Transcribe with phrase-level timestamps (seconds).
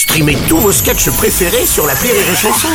[0.00, 2.68] Streamez tous vos sketchs préférés sur la Rire et Chanson.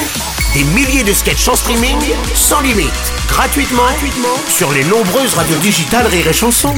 [0.54, 1.98] Des milliers de sketchs en streaming,
[2.36, 2.92] sans limite,
[3.28, 6.76] gratuitement, gratuitement sur les nombreuses radios digitales Rire et Chanson.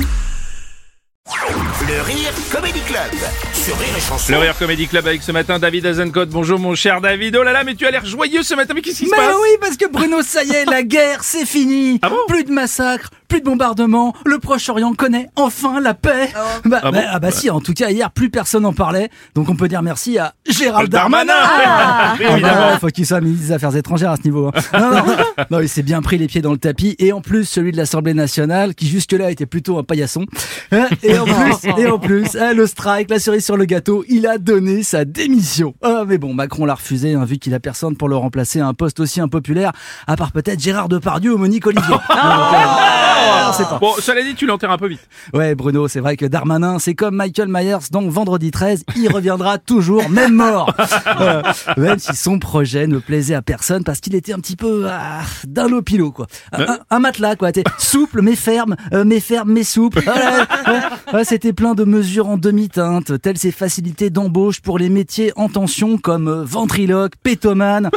[1.85, 3.11] Le Rire Comedy Club
[3.51, 4.31] sur Rire et Chanson.
[4.31, 6.29] Le Rire Comedy Club avec ce matin David Azencote.
[6.29, 7.35] Bonjour mon cher David.
[7.35, 8.73] Oh là là, mais tu as l'air joyeux ce matin.
[8.73, 11.25] Mais qu'est-ce qui se Mais passe oui, parce que Bruno, ça y est, la guerre,
[11.25, 11.99] c'est fini.
[12.01, 14.13] Ah bon plus de massacres, plus de bombardements.
[14.25, 16.29] Le Proche-Orient connaît enfin la paix.
[16.65, 19.09] Bah, Ah bah, bon ah bah si, en tout cas, hier, plus personne en parlait.
[19.35, 21.33] Donc on peut dire merci à Gérald Darmanin.
[21.33, 22.55] Oui, Ah évidemment.
[22.71, 24.47] bah, faut qu'il soit ministre des Affaires étrangères à ce niveau.
[24.47, 24.79] hein.
[24.79, 25.03] Non, non,
[25.51, 26.95] non, il s'est bien pris les pieds dans le tapis.
[26.99, 30.25] Et en plus, celui de l'Assemblée nationale, qui jusque-là était plutôt un paillasson.
[30.71, 34.03] Hein, Et en plus, et en plus, hein, le strike, la cerise sur le gâteau,
[34.09, 35.73] il a donné sa démission.
[35.83, 38.67] Ah, mais bon, Macron l'a refusé, hein, vu qu'il a personne pour le remplacer à
[38.67, 39.71] un poste aussi impopulaire,
[40.07, 41.95] à part peut-être Gérard Depardieu ou Monique Olivier.
[42.09, 43.16] Euh,
[43.49, 43.77] on sait pas.
[43.79, 45.07] Bon, cela dit, tu l'enterres un peu vite.
[45.33, 49.57] Ouais, Bruno, c'est vrai que Darmanin, c'est comme Michael Myers, donc vendredi 13, il reviendra
[49.57, 50.73] toujours, même mort.
[51.19, 51.41] Euh,
[51.77, 55.21] même si son projet ne plaisait à personne parce qu'il était un petit peu ah,
[55.47, 56.27] d'un lopilo, quoi.
[56.51, 57.51] Un, un- matelas, quoi.
[57.51, 59.99] T'es souple mais ferme, euh, mais ferme mais souple.
[59.99, 65.31] Ouais, ouais, C'était plein de mesures en demi-teinte, telles ces facilités d'embauche pour les métiers
[65.35, 67.89] en tension comme euh, ventriloque, pétomane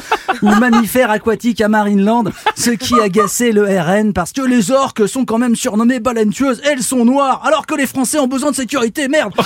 [0.42, 2.24] ou mammifère aquatique à Marineland,
[2.56, 6.60] ce qui agaçait le RN parce que les orques sont quand même surnommées baleines tueuses,
[6.64, 9.32] elles sont noires, alors que les Français ont besoin de sécurité, merde.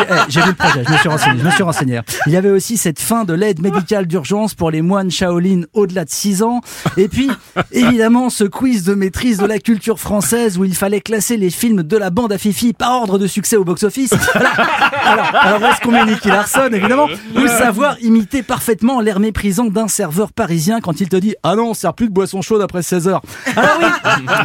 [0.00, 2.00] Eh, j'ai vu le projet, je me suis renseigné.
[2.26, 6.04] Il y avait aussi cette fin de l'aide médicale d'urgence pour les moines Shaolin au-delà
[6.04, 6.60] de 6 ans,
[6.96, 7.30] et puis
[7.72, 11.82] évidemment ce quiz de maîtrise de la culture française où il fallait classer les films
[11.82, 14.12] de la bande à Fifi par ordre de succès au box-office.
[15.04, 17.08] Alors, alors est-ce qu'on met Nicky Larson, évidemment?
[17.36, 21.70] Ou savoir imiter parfaitement l'air méprisant d'un serveur parisien quand il te dit «Ah non,
[21.70, 23.22] on sert plus de boisson chaude après 16 heures».
[23.56, 23.86] Alors oui,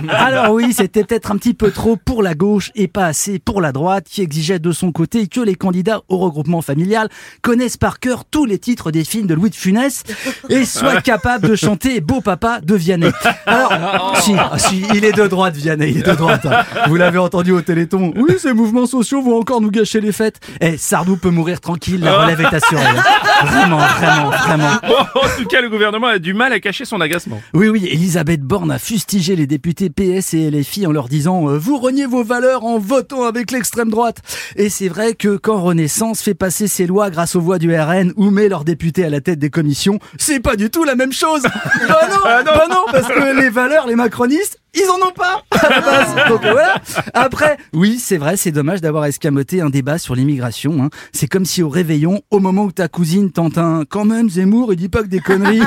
[0.09, 3.61] alors oui, c'était peut-être un petit peu trop pour la gauche et pas assez pour
[3.61, 7.09] la droite qui exigeait de son côté que les candidats au regroupement familial
[7.41, 10.03] connaissent par cœur tous les titres des films de Louis de Funès
[10.49, 13.11] et soient capables de chanter Beau Papa de Vianney.
[13.45, 16.45] Alors, si, ah, si, il est de droite Vianney, il est de droite.
[16.45, 16.63] hein.
[16.87, 18.13] Vous l'avez entendu au Téléthon.
[18.15, 20.39] Oui, ces mouvements sociaux vont encore nous gâcher les fêtes.
[20.61, 22.83] Eh, Sardou peut mourir tranquille, la relève est assurée.
[23.45, 24.69] Vraiment, vraiment, vraiment.
[24.87, 27.41] Bon, en tout cas, le gouvernement a du mal à cacher son agacement.
[27.53, 31.57] Oui, oui, Elisabeth Borne a fustigé les députés PS et LFI en leur disant euh,
[31.57, 34.17] Vous reniez vos valeurs en votant avec l'extrême droite».
[34.55, 38.13] Et c'est vrai que quand Renaissance fait passer ses lois grâce aux voix du RN
[38.17, 41.13] ou met leurs députés à la tête des commissions, c'est pas du tout la même
[41.13, 41.43] chose
[41.87, 45.43] Bah non, bah non, parce que les valeurs, les macronistes, ils en ont pas.
[47.13, 50.83] Après, oui, c'est vrai, c'est dommage d'avoir escamoté un débat sur l'immigration.
[50.83, 50.89] hein.
[51.11, 54.73] C'est comme si au réveillon, au moment où ta cousine tente un «quand même Zemmour,
[54.73, 55.61] il dit pas que des conneries»,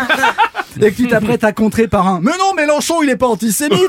[0.80, 3.88] et que tu t'apprêtes à contrer par un «mais non, Mélenchon, il est pas antisémite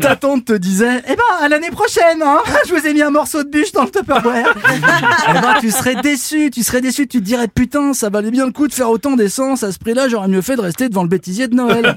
[0.00, 3.10] Ta tante te disait «eh ben, à l'année prochaine, hein, je vous ai mis un
[3.10, 4.54] morceau de bûche dans le Tupperware!»
[5.28, 8.46] Eh ben, tu serais déçu, tu serais déçu, tu te dirais «putain, ça valait bien
[8.46, 11.02] le coup de faire autant d'essence, à ce prix-là, j'aurais mieux fait de rester devant
[11.02, 11.94] le bêtisier de Noël!»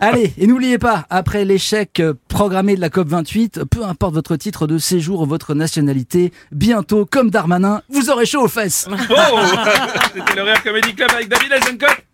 [0.00, 4.66] Allez, et n'oubliez pas, après l'échec euh, programmé de la COP28, peu importe votre titre
[4.66, 9.38] de séjour ou votre nationalité, bientôt, comme Darmanin, vous aurez chaud aux fesses Oh
[10.14, 12.09] C'était le Rire Comedy Club avec David Azencote.